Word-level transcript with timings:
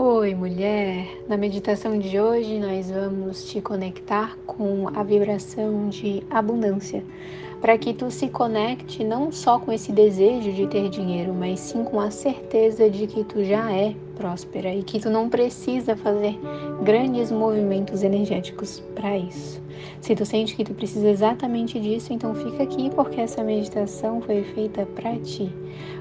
Oi, 0.00 0.32
mulher! 0.32 1.24
Na 1.26 1.36
meditação 1.36 1.98
de 1.98 2.20
hoje, 2.20 2.60
nós 2.60 2.88
vamos 2.88 3.44
te 3.50 3.60
conectar 3.60 4.38
com 4.46 4.86
a 4.96 5.02
vibração 5.02 5.88
de 5.88 6.22
abundância, 6.30 7.04
para 7.60 7.76
que 7.76 7.92
tu 7.92 8.10
se 8.10 8.28
conecte 8.28 9.02
não 9.04 9.32
só 9.32 9.58
com 9.58 9.72
esse 9.72 9.92
desejo 9.92 10.52
de 10.52 10.66
ter 10.66 10.88
dinheiro, 10.88 11.34
mas 11.34 11.60
sim 11.60 11.84
com 11.84 12.00
a 12.00 12.10
certeza 12.10 12.88
de 12.88 13.06
que 13.06 13.24
tu 13.24 13.42
já 13.44 13.72
é 13.72 13.94
próspera 14.16 14.74
e 14.74 14.82
que 14.82 14.98
tu 14.98 15.08
não 15.08 15.28
precisa 15.28 15.96
fazer 15.96 16.38
grandes 16.82 17.30
movimentos 17.30 18.02
energéticos 18.02 18.82
para 18.94 19.16
isso. 19.16 19.62
Se 20.00 20.14
tu 20.14 20.24
sente 20.24 20.56
que 20.56 20.64
tu 20.64 20.74
precisa 20.74 21.08
exatamente 21.08 21.78
disso, 21.78 22.12
então 22.12 22.34
fica 22.34 22.62
aqui 22.62 22.90
porque 22.90 23.20
essa 23.20 23.42
meditação 23.42 24.20
foi 24.20 24.42
feita 24.42 24.86
para 24.86 25.16
ti. 25.18 25.52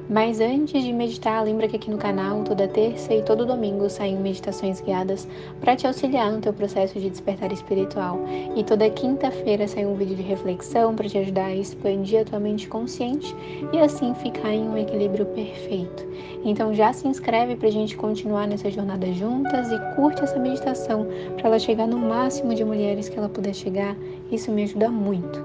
Mas 0.10 0.40
antes 0.40 0.84
de 0.84 0.94
meditar, 0.94 1.44
lembra 1.44 1.68
que 1.68 1.76
aqui 1.76 1.92
no 1.92 1.98
canal, 1.98 2.42
toda 2.44 2.68
terça 2.68 3.14
e 3.14 3.22
todo 3.22 3.46
domingo 3.46 3.90
saem 3.90 4.16
meditações 4.16 4.80
guiadas 4.80 5.28
para 5.60 5.76
te 5.76 5.86
auxiliar 5.86 6.32
no 6.32 6.40
teu 6.40 6.54
processo 6.54 6.98
de 6.98 7.10
despertar 7.10 7.52
espiritual. 7.52 8.20
E 8.56 8.64
toda 8.64 8.90
quinta-feira 8.90 9.68
sai 9.68 9.86
um 9.86 9.96
vídeo 9.96 10.16
de 10.16 10.24
reflexão 10.24 10.96
para 10.96 11.10
te 11.10 11.18
ajudar 11.18 11.47
expandir 11.54 12.22
a 12.22 12.26
tua 12.26 12.40
mente 12.40 12.68
consciente 12.68 13.36
e 13.72 13.80
assim 13.80 14.14
ficar 14.16 14.54
em 14.54 14.68
um 14.68 14.78
equilíbrio 14.78 15.26
perfeito. 15.28 16.06
Então 16.44 16.74
já 16.74 16.94
se 16.94 17.08
inscreve 17.08 17.56
para 17.56 17.68
a 17.68 17.72
gente 17.72 17.96
continuar 17.96 18.48
nessa 18.48 18.70
jornada 18.70 19.12
juntas 19.14 19.72
e 19.72 19.96
curte 19.96 20.24
essa 20.24 20.40
meditação 20.40 21.08
para 21.36 21.48
ela 21.48 21.60
chegar 21.60 21.88
no 21.88 21.98
máximo 21.98 22.54
de 22.54 22.64
mulheres 22.64 23.10
que 23.10 23.18
ela 23.18 23.30
puder 23.30 23.54
chegar. 23.54 23.96
Isso 24.32 24.52
me 24.52 24.64
ajuda 24.64 24.90
muito. 24.90 25.44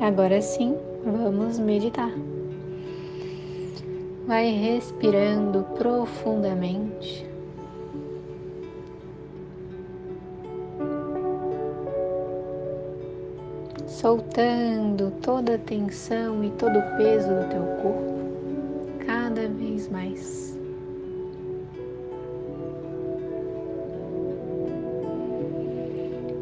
Agora 0.00 0.40
sim, 0.40 0.76
vamos 1.04 1.58
meditar. 1.58 2.12
Vai 4.26 4.50
respirando 4.50 5.64
profundamente. 5.76 7.35
Soltando 13.96 15.10
toda 15.22 15.54
a 15.54 15.58
tensão 15.58 16.44
e 16.44 16.50
todo 16.50 16.78
o 16.78 16.96
peso 16.98 17.28
do 17.28 17.48
teu 17.48 17.62
corpo 17.80 19.06
cada 19.06 19.48
vez 19.48 19.88
mais. 19.88 20.54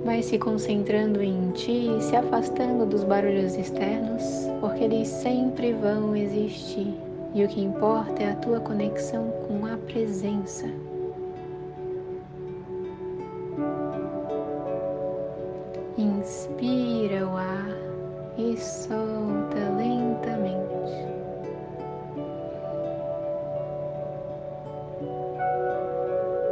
Vai 0.05 0.20
se 0.20 0.36
concentrando 0.36 1.22
em 1.22 1.52
ti 1.52 1.97
e 1.97 2.02
se 2.02 2.16
afastando 2.16 2.86
dos 2.86 3.05
barulhos 3.05 3.55
externos, 3.55 4.25
porque 4.60 4.82
eles 4.82 5.06
sempre 5.06 5.72
vão 5.75 6.16
existir 6.16 6.92
e 7.36 7.44
o 7.44 7.48
que 7.48 7.60
importa 7.60 8.20
é 8.20 8.32
a 8.32 8.36
tua 8.36 8.58
conexão 8.58 9.30
com 9.47 9.64
a 9.64 9.77
presença. 9.77 10.66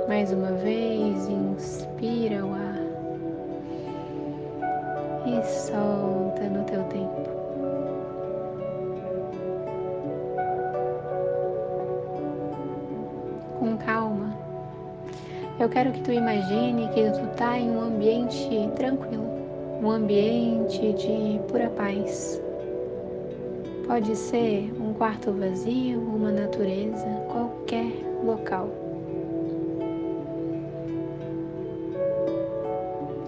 Mais 0.08 0.32
uma 0.32 0.52
vez, 0.52 1.28
inspira 1.28 2.44
o 2.44 2.52
ar 2.52 2.82
e 5.26 5.42
solta 5.44 6.48
no 6.48 6.64
teu 6.64 6.82
tempo. 6.84 7.32
com 13.62 13.76
calma. 13.76 14.36
Eu 15.60 15.68
quero 15.68 15.92
que 15.92 16.00
tu 16.00 16.10
imagine 16.10 16.88
que 16.88 17.10
tu 17.12 17.24
tá 17.36 17.56
em 17.56 17.70
um 17.70 17.80
ambiente 17.80 18.48
tranquilo, 18.74 19.24
um 19.80 19.88
ambiente 19.88 20.92
de 20.94 21.40
pura 21.46 21.70
paz. 21.70 22.42
Pode 23.86 24.16
ser 24.16 24.72
um 24.80 24.92
quarto 24.94 25.30
vazio, 25.32 26.00
uma 26.00 26.32
natureza, 26.32 27.06
qualquer 27.30 27.92
local. 28.24 28.81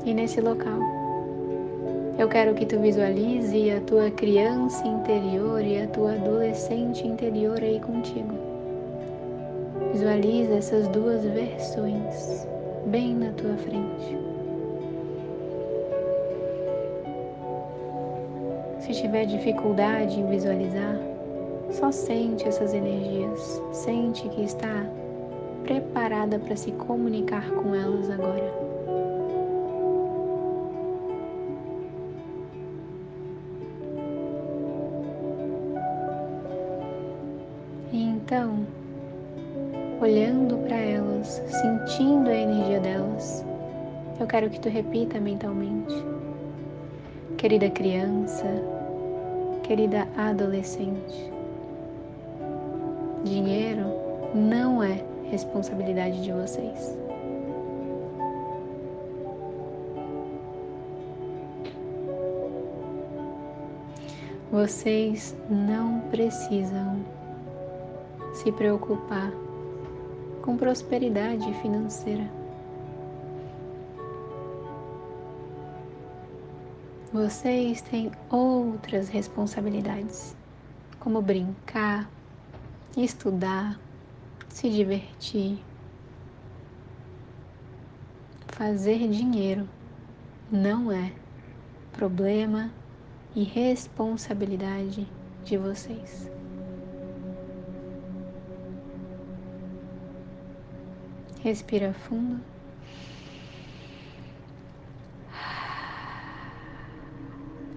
E 0.05 0.13
nesse 0.13 0.41
local, 0.41 0.79
eu 2.19 2.29
quero 2.29 2.55
que 2.55 2.67
tu 2.67 2.79
visualize 2.79 3.71
a 3.71 3.81
tua 3.81 4.11
criança 4.11 4.87
interior 4.87 5.63
e 5.65 5.81
a 5.81 5.87
tua 5.87 6.13
adolescente 6.13 7.07
interior 7.07 7.59
aí 7.63 7.81
contigo. 7.81 8.35
Visualiza 9.93 10.57
essas 10.57 10.89
duas 10.89 11.25
versões 11.25 12.47
bem 12.87 13.15
na 13.15 13.33
tua 13.33 13.57
frente. 13.57 14.19
Se 18.81 18.93
tiver 18.93 19.25
dificuldade 19.25 20.21
em 20.21 20.29
visualizar, 20.29 21.01
só 21.71 21.91
sente 21.91 22.47
essas 22.47 22.75
energias, 22.75 23.63
sente 23.73 24.29
que 24.29 24.45
está 24.45 24.85
preparada 25.65 26.39
para 26.39 26.55
se 26.55 26.71
comunicar 26.73 27.51
com 27.53 27.75
elas 27.75 28.11
agora. 28.11 28.84
Então, 38.25 38.67
olhando 40.01 40.57
para 40.67 40.77
elas, 40.77 41.43
sentindo 41.47 42.31
a 42.31 42.35
energia 42.35 42.81
delas. 42.81 43.45
Eu 44.19 44.27
quero 44.27 44.49
que 44.49 44.59
tu 44.59 44.71
repita 44.71 45.21
mentalmente. 45.21 45.95
Querida 47.37 47.69
criança, 47.69 48.47
querida 49.63 50.09
adolescente, 50.17 51.31
dinheiro 53.25 53.93
não 54.35 54.83
é 54.83 55.05
responsabilidade 55.31 56.23
de 56.23 56.33
vocês. 56.33 56.97
Vocês 64.51 65.37
não 65.51 66.01
precisam 66.11 67.05
se 68.35 68.51
preocupar 68.51 69.33
com 70.43 70.57
prosperidade 70.57 71.55
financeira. 71.63 72.29
Vocês 77.13 77.81
têm 77.81 78.11
outras 78.29 79.09
responsabilidades, 79.09 80.37
como 80.99 81.23
brincar, 81.23 82.11
estudar, 82.97 83.79
se 84.49 84.69
divertir, 84.69 85.63
fazer 88.49 89.09
dinheiro 89.09 89.69
não 90.51 90.91
é 90.91 91.13
problema 91.93 92.71
e 93.35 93.45
responsabilidade 93.45 95.09
de 95.45 95.57
vocês. 95.57 96.31
Respira 101.45 101.93
fundo. 101.93 102.41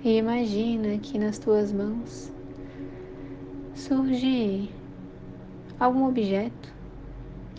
E 0.01 0.17
imagina 0.17 0.97
que 0.99 1.19
nas 1.19 1.37
tuas 1.37 1.73
mãos 1.73 2.31
surge 3.75 4.69
algum 5.77 6.07
objeto. 6.07 6.73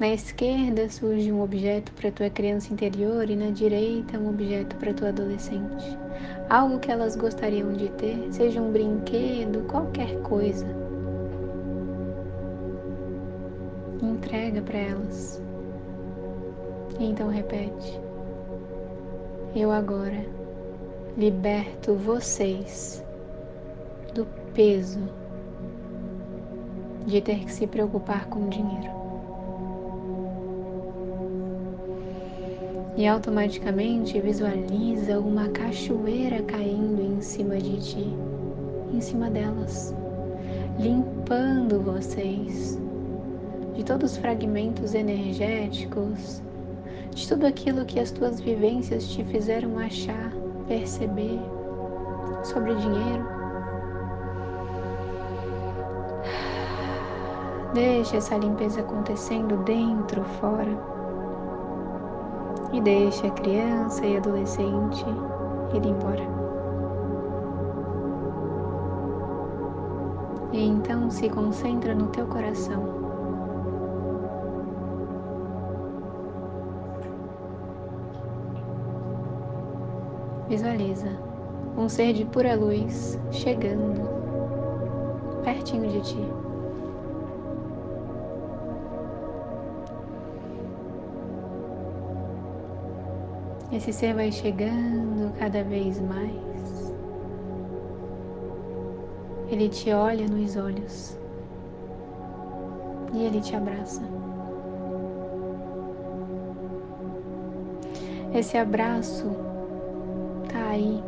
Na 0.01 0.09
esquerda 0.09 0.89
surge 0.89 1.31
um 1.31 1.43
objeto 1.43 1.93
para 1.93 2.11
tua 2.11 2.31
criança 2.31 2.73
interior 2.73 3.29
e 3.29 3.37
na 3.37 3.51
direita 3.51 4.19
um 4.19 4.31
objeto 4.31 4.77
para 4.77 4.95
tua 4.95 5.11
adolescente. 5.11 5.99
Algo 6.49 6.79
que 6.79 6.91
elas 6.91 7.17
gostariam 7.17 7.75
de 7.75 7.91
ter, 7.91 8.33
seja 8.33 8.63
um 8.63 8.73
brinquedo, 8.73 9.67
qualquer 9.69 10.19
coisa. 10.23 10.67
Entrega 14.01 14.63
para 14.63 14.79
elas. 14.79 15.48
Então 16.99 17.29
repete. 17.29 18.01
Eu 19.55 19.71
agora 19.71 20.27
liberto 21.17 21.95
vocês 21.95 23.05
do 24.15 24.27
peso 24.53 25.01
de 27.07 27.21
ter 27.21 27.45
que 27.45 27.53
se 27.53 27.67
preocupar 27.67 28.27
com 28.27 28.49
dinheiro. 28.49 28.91
E 32.97 33.07
automaticamente 33.07 34.21
visualiza 34.21 35.21
uma 35.21 35.49
cachoeira 35.49 36.43
caindo 36.43 37.01
em 37.01 37.21
cima 37.21 37.57
de 37.57 37.81
ti, 37.81 38.17
em 38.93 39.01
cima 39.01 39.31
delas, 39.31 39.95
limpando 40.79 41.81
vocês 41.81 42.79
de 43.75 43.85
todos 43.85 44.13
os 44.13 44.19
fragmentos 44.19 44.95
energéticos, 44.95 46.43
de 47.15 47.29
tudo 47.29 47.47
aquilo 47.47 47.85
que 47.85 47.99
as 47.99 48.11
tuas 48.11 48.41
vivências 48.41 49.09
te 49.09 49.25
fizeram 49.25 49.79
achar, 49.79 50.33
perceber 50.67 51.41
sobre 52.45 52.75
dinheiro. 52.75 53.39
Deixa 57.75 58.17
essa 58.17 58.37
limpeza 58.37 58.81
acontecendo 58.81 59.57
dentro, 59.65 60.25
fora. 60.41 60.99
E 62.73 62.81
deixa 62.81 63.27
a 63.27 63.31
criança 63.31 64.07
e 64.07 64.17
adolescente 64.17 65.05
ir 65.75 65.85
embora. 65.87 66.27
E 70.53 70.65
então 70.65 71.11
se 71.11 71.29
concentra 71.29 71.95
no 71.95 72.07
teu 72.09 72.27
coração. 72.27 73.08
Visualiza 80.49 81.09
um 81.77 81.89
ser 81.89 82.15
de 82.15 82.25
pura 82.25 82.55
luz 82.55 83.19
chegando 83.31 84.09
pertinho 85.45 85.91
de 85.91 86.01
ti. 86.01 86.29
Esse 93.71 93.93
ser 93.93 94.15
vai 94.15 94.33
chegando 94.33 95.33
cada 95.39 95.63
vez 95.63 96.01
mais. 96.01 96.95
Ele 99.51 99.69
te 99.69 99.93
olha 99.93 100.27
nos 100.27 100.57
olhos 100.57 101.19
e 103.13 103.25
ele 103.25 103.41
te 103.41 103.55
abraça. 103.55 104.03
Esse 108.35 108.57
abraço 108.57 109.48
tá 110.49 110.71
aí 110.71 111.03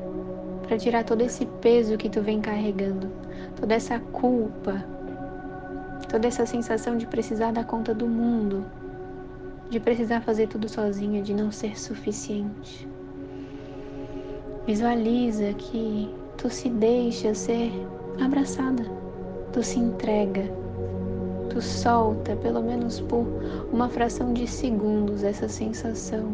para 0.67 0.79
tirar 0.79 1.05
todo 1.05 1.23
esse 1.23 1.47
peso 1.61 1.97
que 1.97 2.09
tu 2.09 2.23
vem 2.23 2.41
carregando, 2.41 3.11
toda 3.59 3.75
essa 3.75 3.99
culpa, 3.99 4.85
toda 6.09 6.29
essa 6.29 6.47
sensação 6.47 6.97
de 6.97 7.07
precisar 7.07 7.53
dar 7.53 7.65
conta 7.65 7.93
do 7.93 8.07
mundo, 8.07 8.65
de 9.69 9.81
precisar 9.81 10.21
fazer 10.21 10.47
tudo 10.49 10.69
sozinha, 10.69 11.23
de 11.23 11.35
não 11.35 11.51
ser 11.51 11.79
suficiente. 11.79 12.89
Visualiza 14.67 15.53
que 15.55 16.15
tu 16.37 16.49
se 16.49 16.69
deixa 16.69 17.35
ser 17.35 17.73
abraçada, 18.21 18.85
tu 19.53 19.63
se 19.63 19.79
entrega, 19.79 20.45
tu 21.49 21.61
solta, 21.61 22.37
pelo 22.37 22.63
menos 22.63 23.01
por 23.01 23.27
uma 23.73 23.89
fração 23.89 24.33
de 24.33 24.47
segundos, 24.47 25.25
essa 25.25 25.49
sensação 25.49 26.33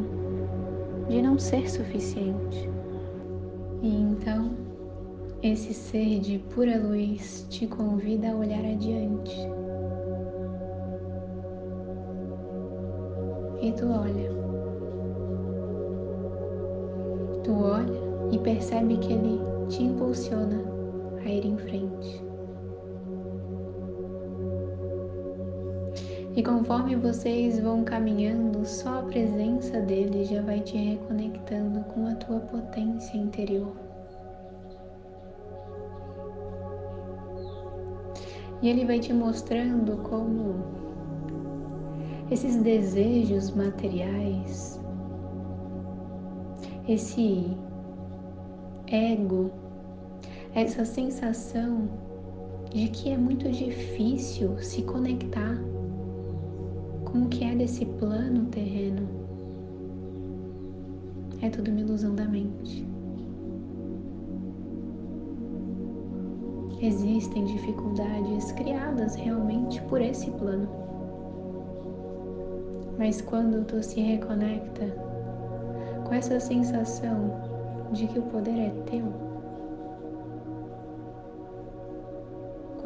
de 1.09 1.23
não 1.23 1.39
ser 1.39 1.71
suficiente. 1.71 2.76
E 3.83 3.89
então, 3.89 4.51
esse 5.43 5.73
ser 5.75 6.19
de 6.21 6.39
pura 6.39 6.79
luz 6.79 7.47
te 7.49 7.67
convida 7.67 8.31
a 8.31 8.37
olhar 8.37 8.65
adiante. 8.65 9.39
E 13.61 13.73
tu 13.73 13.87
olha. 13.87 14.31
Tu 17.45 17.53
olha 17.53 18.01
e 18.33 18.39
percebe 18.39 18.97
que 18.97 19.13
ele 19.13 19.41
te 19.69 19.83
impulsiona 19.83 20.65
a 21.25 21.29
ir 21.29 21.45
em 21.45 21.57
frente. 21.57 22.26
E 26.37 26.43
conforme 26.43 26.95
vocês 26.97 27.59
vão 27.59 27.83
caminhando, 27.83 28.67
só 28.67 28.99
a 28.99 29.03
presença 29.03 29.81
dele 29.81 30.23
já 30.25 30.43
vai 30.43 30.61
te 30.61 30.77
reconectando 30.77 31.81
com 31.85 32.07
a 32.07 32.15
tua 32.15 32.41
potência 32.41 33.17
interior. 33.17 33.73
E 38.61 38.69
ele 38.69 38.85
vai 38.85 39.01
te 39.01 39.15
mostrando 39.15 39.97
como 40.03 40.63
esses 42.31 42.57
desejos 42.57 43.51
materiais, 43.53 44.79
esse 46.87 47.57
ego 48.87 49.51
essa 50.55 50.87
sensação 50.87 51.87
de 52.71 52.89
que 52.89 53.11
é 53.11 53.19
muito 53.19 53.51
difícil 53.51 54.59
se 54.59 54.83
conectar 54.83 55.55
com 57.17 57.23
o 57.23 57.29
que 57.29 57.45
é 57.45 57.55
desse 57.55 57.87
plano 57.87 58.45
terreno. 58.47 59.09
É 61.41 61.49
tudo 61.49 61.71
uma 61.71 61.81
ilusão 61.81 62.15
da 62.15 62.27
mente. 62.27 62.87
Existem 66.83 67.47
dificuldades 67.47 68.53
criadas 68.53 69.15
realmente 69.15 69.81
por 69.85 70.03
esse 70.03 70.31
plano. 70.33 70.69
Mas 72.99 73.23
quando 73.23 73.65
tu 73.65 73.83
se 73.83 73.99
reconecta 73.99 74.85
com 76.05 76.15
essa 76.15 76.39
sensação 76.39 77.33
de 77.93 78.07
que 78.09 78.19
o 78.19 78.23
poder 78.25 78.59
é 78.59 78.71
teu, 78.85 79.26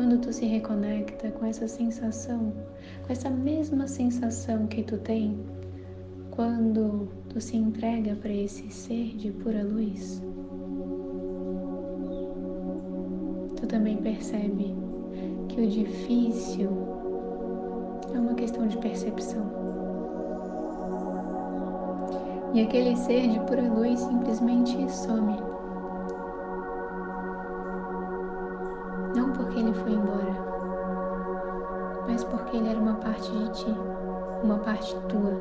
Quando 0.00 0.16
tu 0.16 0.32
se 0.32 0.46
reconecta 0.46 1.30
com 1.30 1.44
essa 1.44 1.68
sensação, 1.68 2.54
com 3.06 3.12
essa 3.12 3.28
mesma 3.28 3.86
sensação 3.86 4.66
que 4.66 4.82
tu 4.82 4.96
tem 4.96 5.38
quando 6.30 7.06
tu 7.28 7.38
se 7.38 7.58
entrega 7.58 8.16
para 8.16 8.32
esse 8.32 8.70
ser 8.70 9.14
de 9.14 9.30
pura 9.30 9.62
luz, 9.62 10.22
tu 13.56 13.66
também 13.66 13.98
percebe 13.98 14.74
que 15.50 15.60
o 15.60 15.68
difícil 15.68 16.70
é 18.14 18.18
uma 18.18 18.32
questão 18.32 18.66
de 18.66 18.78
percepção. 18.78 19.44
E 22.54 22.62
aquele 22.62 22.96
ser 22.96 23.28
de 23.28 23.38
pura 23.40 23.70
luz 23.70 24.00
simplesmente 24.00 24.90
some. 24.90 25.49
Porque 29.50 29.58
ele 29.58 29.74
foi 29.74 29.92
embora, 29.92 30.32
mas 32.06 32.22
porque 32.22 32.56
ele 32.56 32.68
era 32.68 32.78
uma 32.78 32.94
parte 32.94 33.32
de 33.32 33.50
ti, 33.50 33.74
uma 34.44 34.58
parte 34.58 34.94
tua. 35.08 35.32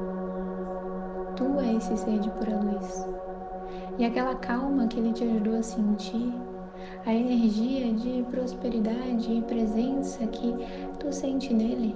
Tu 1.35 1.59
é 1.59 1.75
esse 1.75 1.95
ser 1.95 2.17
de 2.17 2.29
pura 2.31 2.57
luz. 2.57 3.07
E 3.99 4.05
aquela 4.05 4.33
calma 4.33 4.87
que 4.87 4.99
ele 4.99 5.13
te 5.13 5.23
ajudou 5.23 5.59
a 5.59 5.61
sentir, 5.61 6.33
a 7.05 7.13
energia 7.13 7.93
de 7.93 8.23
prosperidade 8.31 9.31
e 9.31 9.43
presença 9.43 10.25
que 10.25 10.55
tu 10.97 11.13
sente 11.13 11.53
nele, 11.53 11.95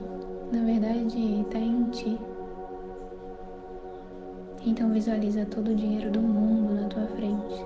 na 0.52 0.64
verdade 0.64 1.42
está 1.42 1.58
em 1.58 1.84
ti. 1.86 2.20
Então 4.64 4.92
visualiza 4.92 5.48
todo 5.48 5.72
o 5.72 5.76
dinheiro 5.76 6.12
do 6.12 6.22
mundo 6.22 6.76
na 6.76 6.88
tua 6.88 7.08
frente. 7.08 7.66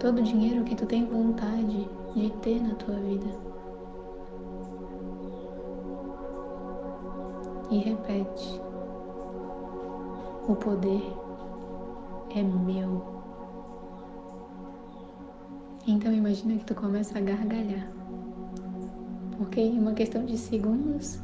Todo 0.00 0.20
o 0.20 0.22
dinheiro 0.22 0.64
que 0.64 0.74
tu 0.74 0.86
tem 0.86 1.04
vontade 1.04 1.86
de 2.14 2.30
ter 2.40 2.62
na 2.62 2.74
tua 2.74 2.94
vida. 2.94 3.45
E 7.70 7.78
repete: 7.78 8.60
O 10.48 10.54
poder 10.56 11.02
é 12.34 12.42
meu. 12.42 13.02
Então 15.86 16.12
imagina 16.12 16.56
que 16.58 16.64
tu 16.64 16.74
começa 16.74 17.18
a 17.18 17.20
gargalhar. 17.20 17.88
Porque 19.38 19.60
em 19.60 19.78
uma 19.78 19.92
questão 19.92 20.24
de 20.24 20.36
segundos 20.36 21.20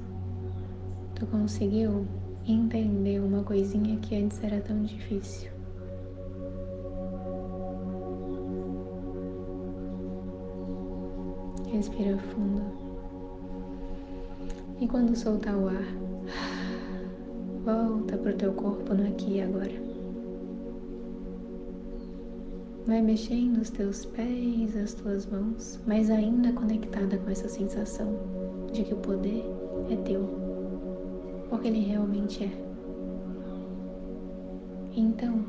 tu 1.15 1.27
conseguiu 1.27 2.07
entender 2.47 3.21
uma 3.21 3.43
coisinha 3.43 3.97
que 3.99 4.17
antes 4.17 4.43
era 4.43 4.61
tão 4.61 4.83
difícil. 4.83 5.51
Respira 11.73 12.19
fundo. 12.19 12.63
E 14.81 14.87
quando 14.87 15.17
soltar 15.17 15.57
o 15.57 15.69
ar, 15.69 16.12
Volta 17.65 18.17
para 18.17 18.33
o 18.33 18.37
teu 18.37 18.53
corpo 18.55 18.93
no 18.93 19.07
aqui 19.07 19.35
e 19.37 19.41
agora. 19.41 19.71
Vai 22.85 23.01
mexendo 23.01 23.59
os 23.59 23.71
teus 23.71 24.05
pés, 24.05 24.77
as 24.77 24.95
tuas 24.95 25.27
mãos, 25.27 25.79
mas 25.87 26.11
ainda 26.11 26.53
conectada 26.53 27.17
com 27.19 27.31
essa 27.31 27.49
sensação 27.49 28.19
de 28.73 28.83
que 28.83 28.93
o 28.93 28.97
poder 28.97 29.45
é 29.89 29.95
teu, 29.95 30.29
porque 31.49 31.69
ele 31.69 31.79
realmente 31.79 32.43
é. 32.43 32.51
Então, 34.97 35.45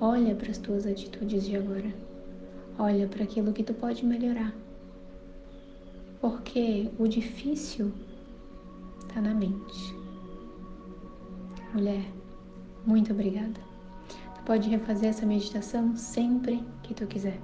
olha 0.00 0.34
para 0.34 0.50
as 0.50 0.58
tuas 0.58 0.84
atitudes 0.84 1.44
de 1.44 1.54
agora. 1.56 1.94
Olha 2.76 3.06
para 3.06 3.22
aquilo 3.22 3.52
que 3.52 3.62
tu 3.62 3.74
pode 3.74 4.04
melhorar. 4.04 4.52
Porque 6.20 6.90
o 6.98 7.06
difícil 7.06 7.92
está 9.06 9.20
na 9.20 9.32
mente 9.32 10.03
mulher, 11.74 12.04
muito 12.86 13.12
obrigada. 13.12 13.60
Tu 14.08 14.42
pode 14.46 14.70
refazer 14.70 15.10
essa 15.10 15.26
meditação 15.26 15.96
sempre 15.96 16.64
que 16.84 16.94
tu 16.94 17.06
quiser. 17.06 17.38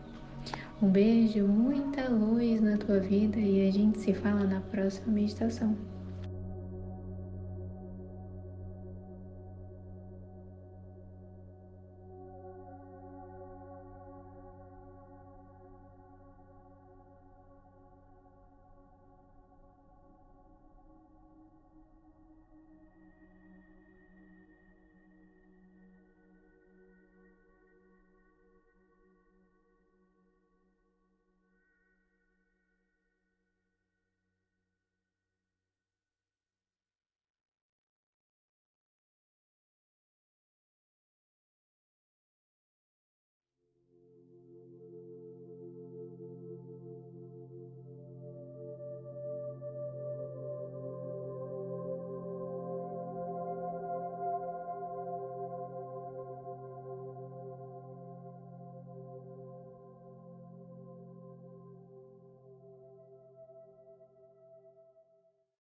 Um 0.81 0.89
beijo, 0.89 1.47
muita 1.47 2.09
luz 2.09 2.61
na 2.61 2.79
tua 2.79 3.01
vida 3.01 3.39
e 3.39 3.69
a 3.69 3.73
gente 3.73 3.99
se 3.99 4.15
fala 4.15 4.45
na 4.45 4.61
próxima 4.61 5.13
meditação. 5.13 5.77